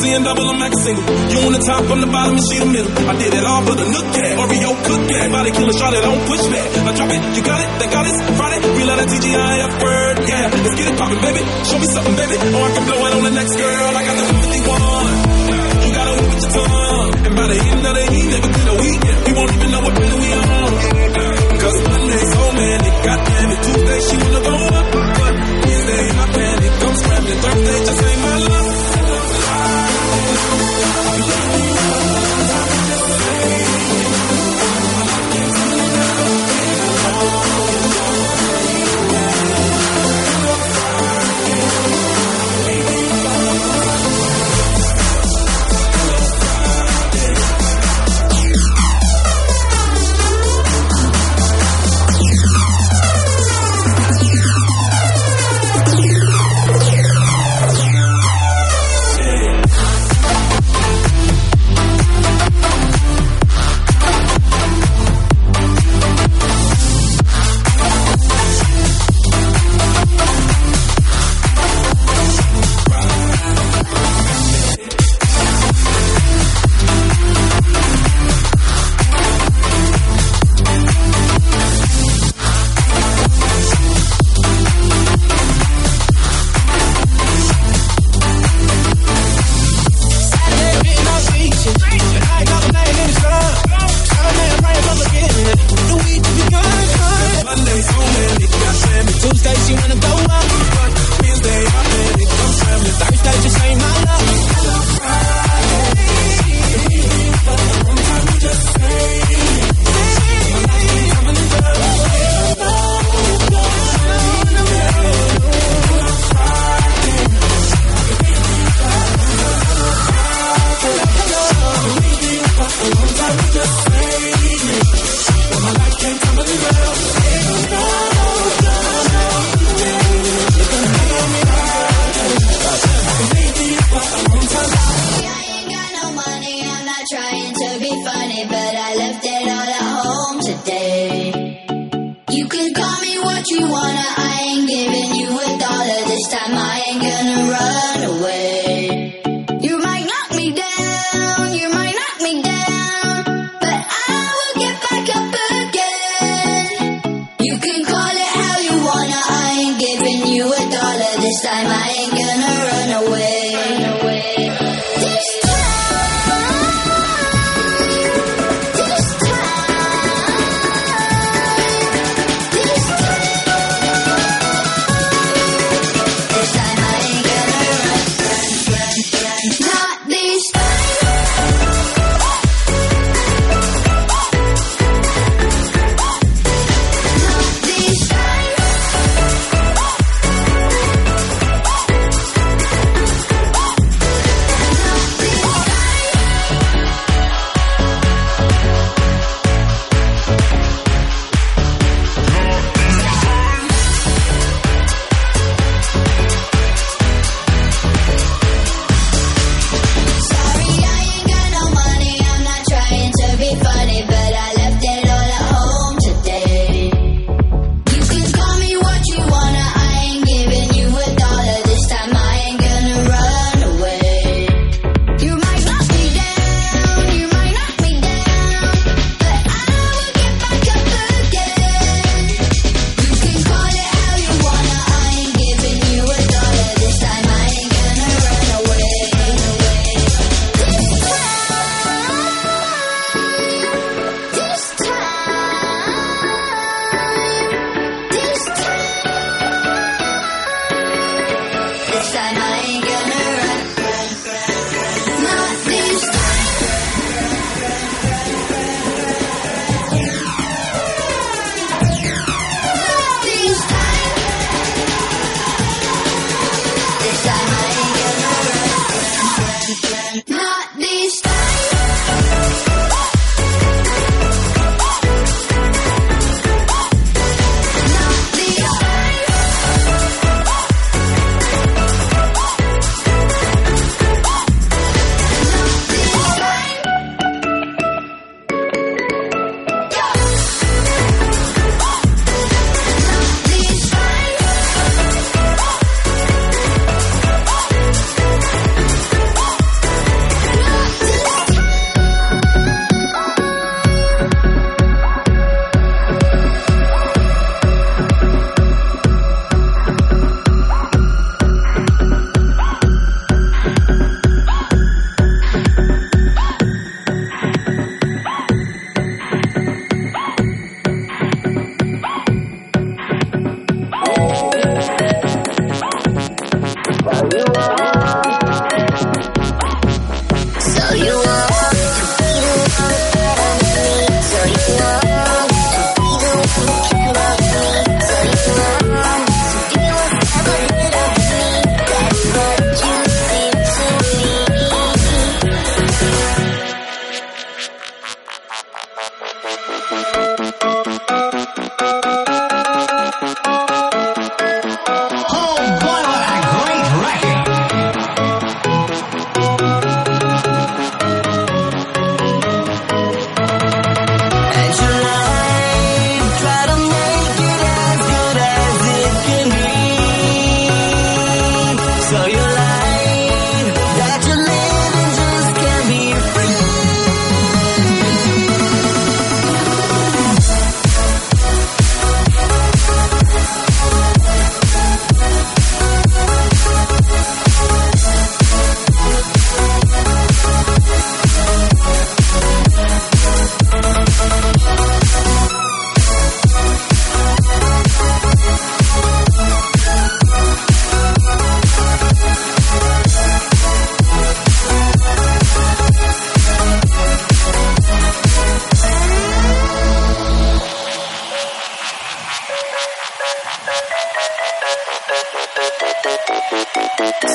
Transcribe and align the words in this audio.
C 0.00 0.08
and 0.16 0.24
double, 0.24 0.48
I'm 0.48 0.56
max 0.56 0.72
single. 0.80 1.04
You 1.04 1.38
on 1.44 1.52
the 1.52 1.60
top, 1.60 1.84
I'm 1.84 2.00
the 2.00 2.08
bottom, 2.08 2.40
and 2.40 2.44
she 2.48 2.56
the 2.56 2.68
middle. 2.72 2.92
I 3.04 3.14
did 3.20 3.36
it 3.36 3.44
all 3.44 3.60
for 3.68 3.76
the 3.76 3.84
nook 3.84 4.08
cat. 4.16 4.32
Oreo 4.40 4.72
cook 4.80 5.02
cat. 5.12 5.28
Body 5.28 5.50
killer 5.52 5.76
shot 5.76 5.92
it, 5.92 6.00
don't 6.00 6.24
push 6.24 6.40
back. 6.48 6.68
I 6.88 6.90
drop 6.96 7.10
it, 7.12 7.20
you 7.36 7.42
got 7.44 7.60
it, 7.60 7.68
they 7.76 7.88
got 7.92 8.04
it. 8.08 8.16
Friday, 8.32 8.60
we 8.64 8.82
let 8.88 8.96
that 8.96 9.08
TGIF 9.12 9.72
word. 9.84 10.16
Yeah, 10.24 10.48
let's 10.56 10.76
get 10.80 10.86
it 10.88 10.96
poppin', 10.96 11.20
baby. 11.20 11.42
Show 11.68 11.76
me 11.76 11.88
something, 11.92 12.16
baby. 12.16 12.36
Or 12.40 12.64
I 12.64 12.70
can 12.72 12.84
blow 12.88 13.00
it 13.04 13.12
on 13.12 13.22
the 13.28 13.34
next 13.36 13.54
girl. 13.60 13.90
I 13.92 14.02
got 14.08 14.16
the 14.16 14.24
51. 14.40 15.20
You 15.84 15.90
gotta 15.92 16.12
whip 16.16 16.28
with 16.32 16.40
your 16.40 16.52
tongue. 16.56 17.12
And 17.20 17.34
by 17.36 17.46
the 17.52 17.58
end 17.60 17.82
of 17.84 17.94
the 18.00 18.04
evening, 18.08 18.40
within 18.40 18.68
a 18.72 18.76
week, 18.80 19.00
we 19.04 19.32
won't 19.36 19.52
even 19.52 19.68
know 19.68 19.82
what 19.84 19.92
planet 20.00 20.16
we 20.16 20.30
on. 20.32 20.70
Cause 21.60 21.78
Monday 21.92 22.22
so 22.24 22.42
many, 22.56 22.88
goddamn 23.04 23.48
it. 23.52 23.60
Tuesday, 23.68 24.00
she 24.00 24.14
wanna 24.16 24.40
go 24.48 24.54
up. 24.64 24.86
But 24.96 25.34
Wednesday, 25.60 26.04
I 26.08 26.24
panic. 26.32 26.72
I'm 26.88 26.94
scrambling. 26.96 27.40
Thursday, 27.44 27.78
just 27.84 28.00
ain't 28.00 28.22
my 28.24 28.36
luck. 28.48 28.69
Tuesday 99.20 99.54
she 99.66 99.74
wanna 99.74 100.00
go 100.00 100.19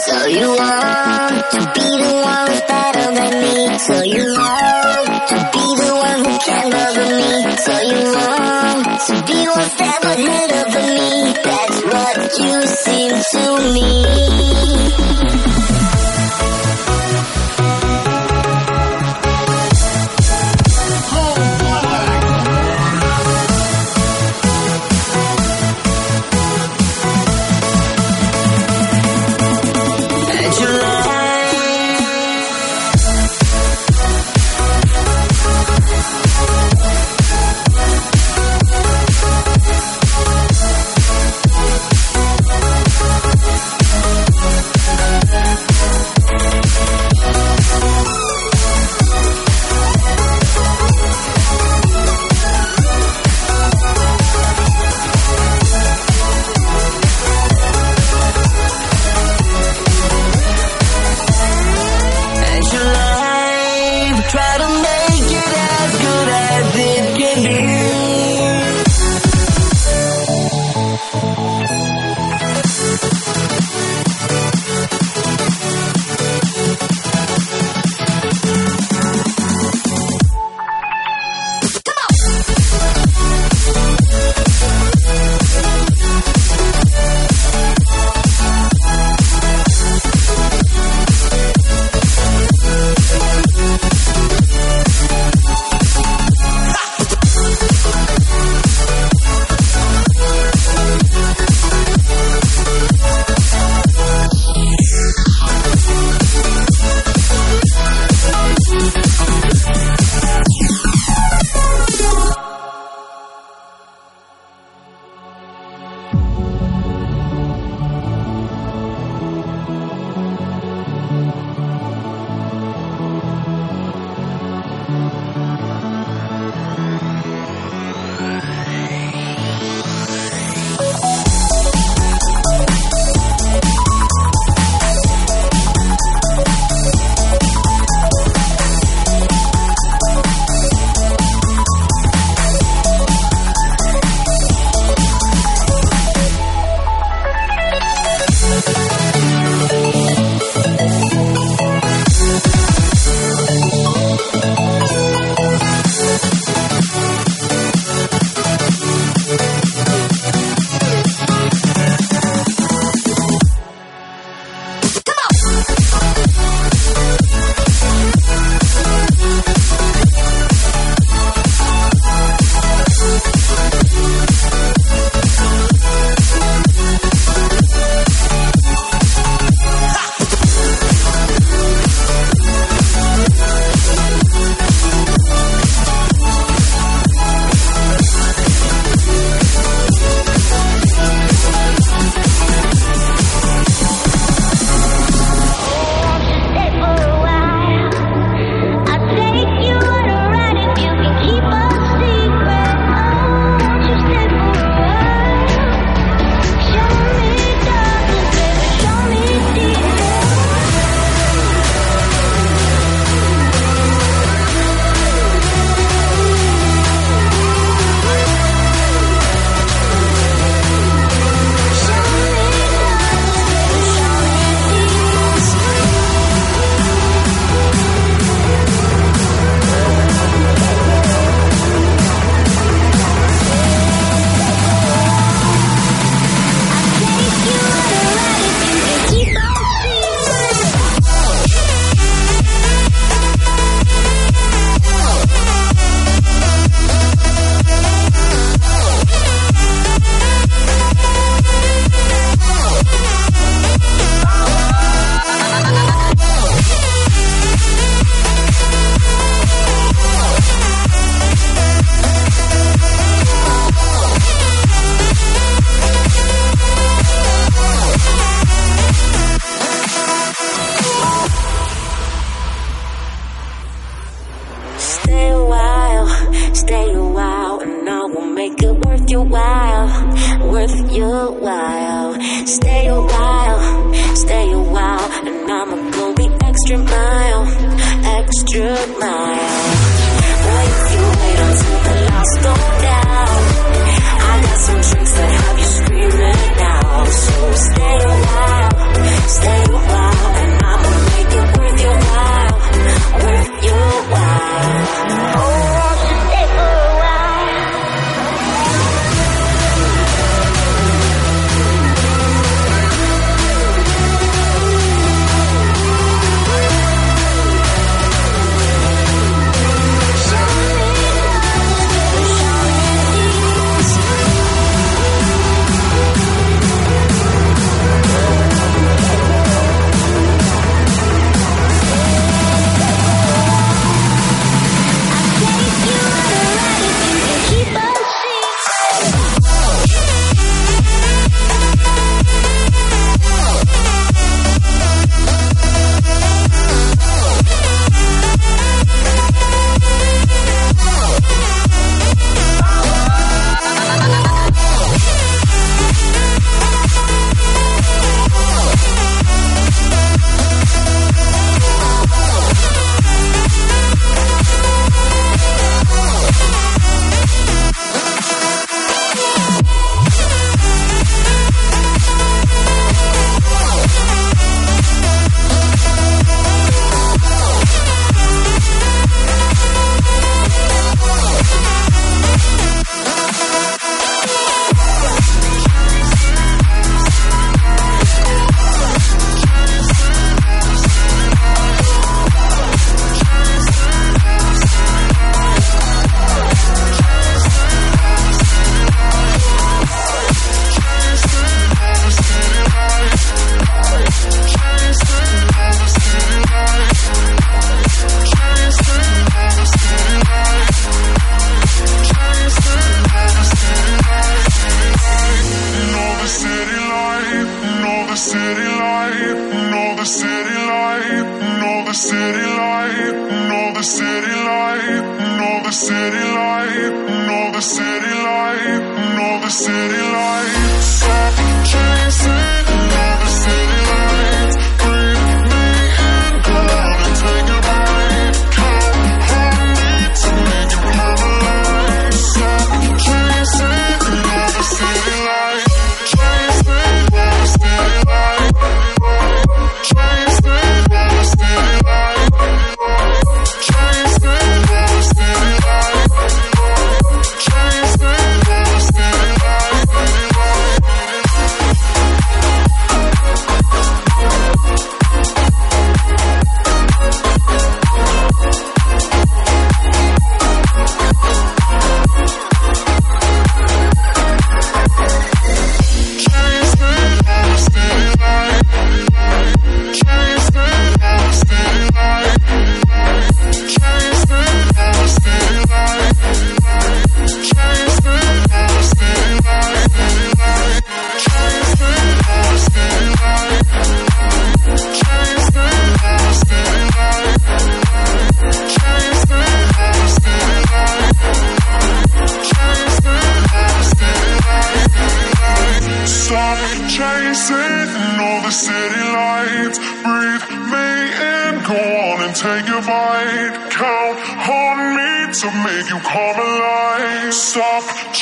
So 0.06 0.26
you 0.26 0.48
want 0.50 1.52
to 1.52 1.60
be 1.76 1.88
the 2.02 2.14
one 2.24 2.48
who's 2.48 2.62
better 2.62 3.14
than 3.14 3.34
me. 3.42 3.78
So 3.78 4.02
you 4.04 4.26
want 4.34 5.28
to 5.30 5.38
be 5.54 5.66
the 5.82 5.92
one 5.94 6.26
who 6.26 6.34
can 6.40 6.72
love 6.72 6.98
me. 6.98 7.58
So 7.58 7.74
you 7.80 8.02
want 8.12 8.86
to 9.08 9.16
be 9.28 9.48
one 9.48 9.70
step 9.70 10.02
ahead 10.04 10.52
of 10.62 10.74
me. 10.74 11.34
That's 11.44 11.80
what 11.94 12.18
you 12.40 12.66
seem 12.66 13.14
to 13.32 13.44
me. 13.74 14.45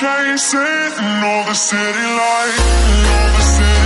Chasing 0.03 1.23
all 1.23 1.45
the 1.45 1.53
city 1.53 2.07
lights. 2.19 2.59
All 3.07 3.29
the 3.37 3.41
city 3.41 3.82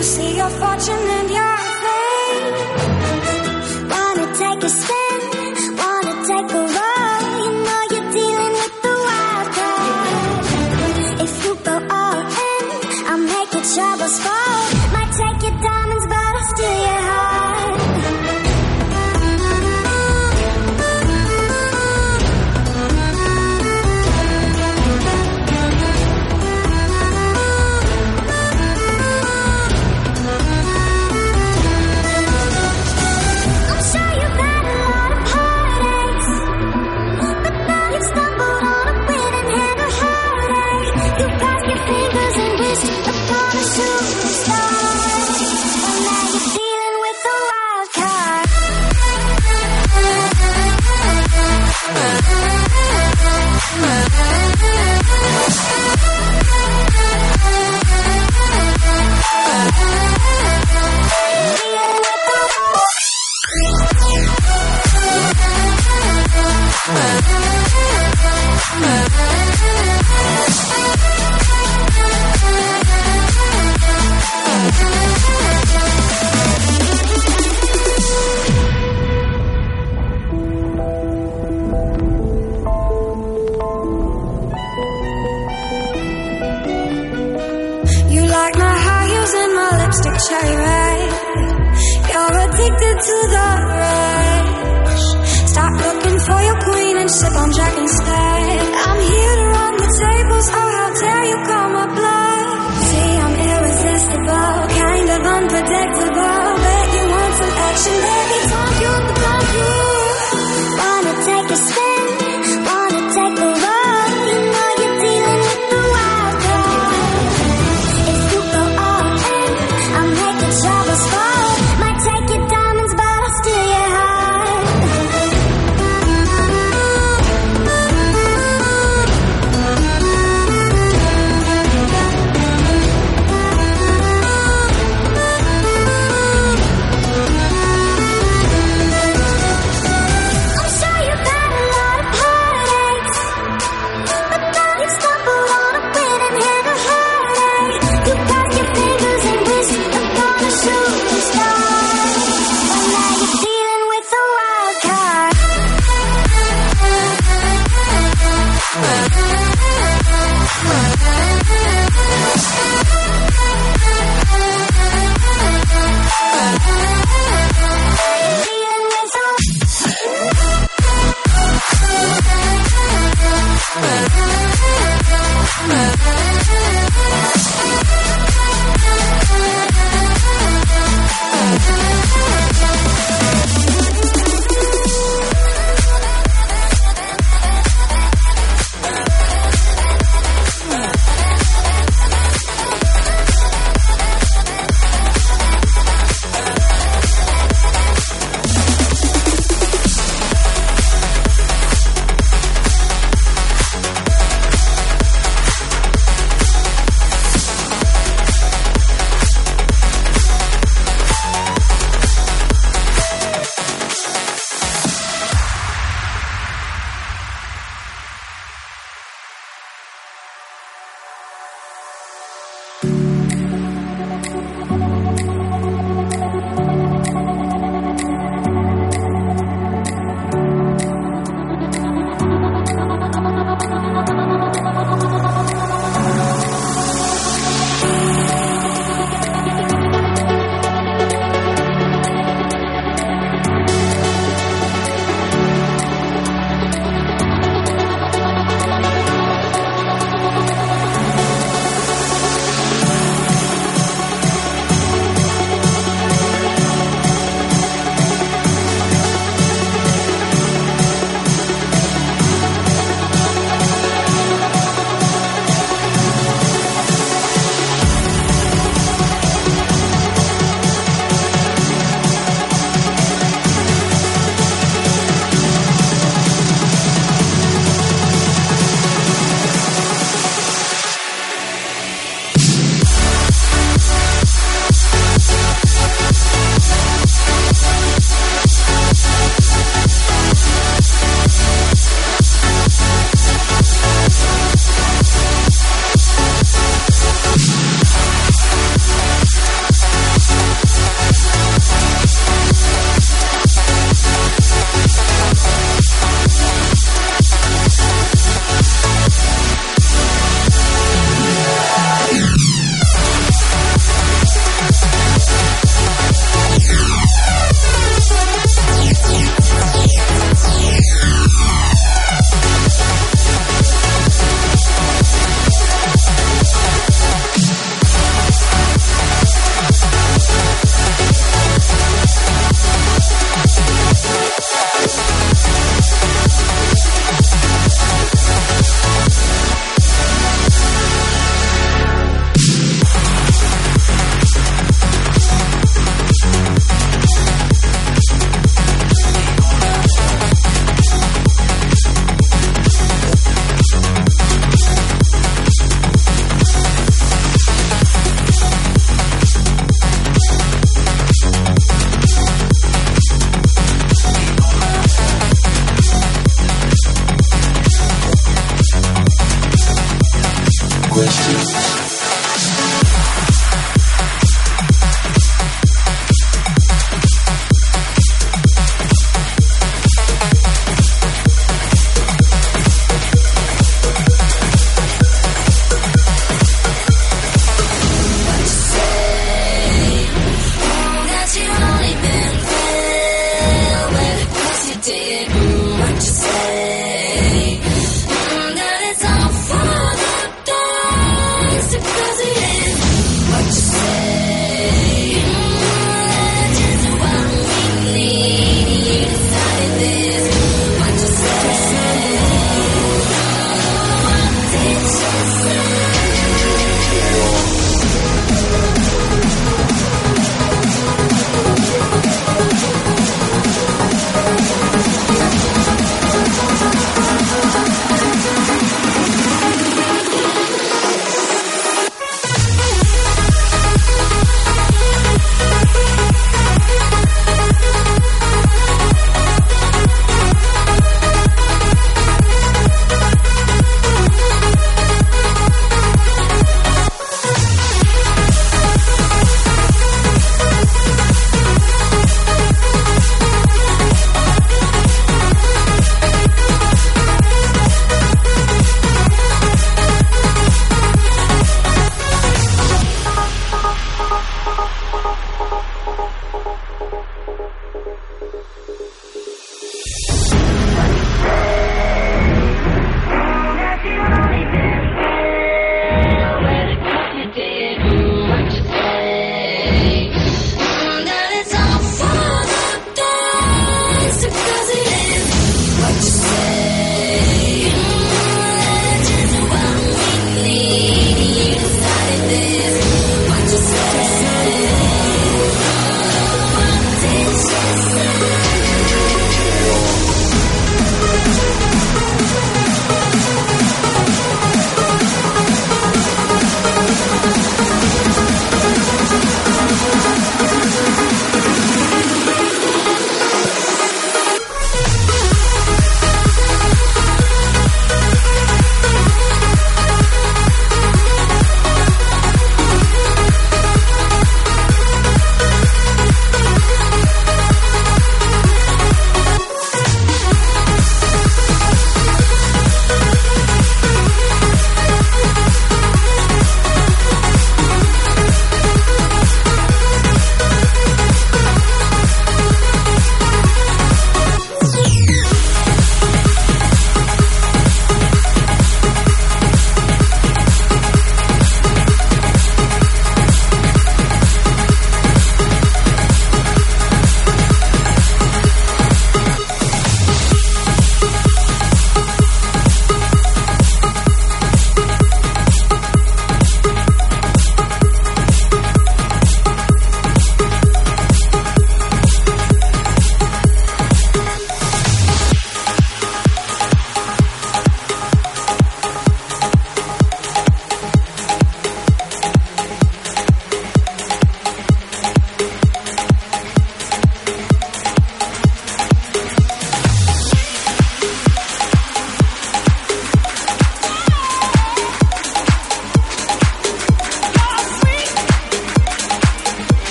You 0.00 0.06
see 0.06 0.34
your 0.34 0.48
fortune 0.48 1.08
and 1.18 1.28
your 1.28 1.56
fame. 1.82 2.54
Wanna 3.90 4.34
take 4.34 4.62
a 4.64 4.68
step. 4.70 4.99